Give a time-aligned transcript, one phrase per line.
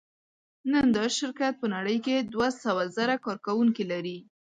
[0.71, 4.17] نن دا شرکت په نړۍ کې دوهسوهزره کارکوونکي لري.